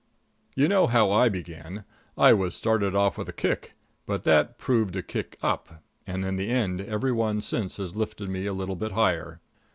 _"]You 0.55 0.67
know 0.67 0.87
how 0.87 1.11
I 1.11 1.29
began 1.29 1.83
I 2.17 2.33
was 2.33 2.55
started 2.55 2.95
off 2.95 3.19
with 3.19 3.29
a 3.29 3.31
kick, 3.31 3.75
but 4.07 4.23
that 4.23 4.57
proved 4.57 4.95
a 4.95 5.03
kick 5.03 5.37
up, 5.43 5.83
and 6.07 6.25
in 6.25 6.37
the 6.37 6.49
end 6.49 6.81
every 6.81 7.11
one 7.11 7.39
since 7.39 7.77
has 7.77 7.95
lifted 7.95 8.27
me 8.27 8.47
a 8.47 8.53
little 8.53 8.75
bit 8.75 8.93
higher. 8.93 9.41